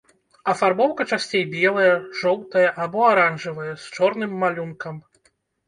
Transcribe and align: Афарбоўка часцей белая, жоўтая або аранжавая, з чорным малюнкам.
Афарбоўка 0.53 1.05
часцей 1.17 1.43
белая, 1.51 1.91
жоўтая 2.21 2.65
або 2.87 3.05
аранжавая, 3.13 3.73
з 3.85 3.95
чорным 3.95 4.31
малюнкам. 4.43 4.95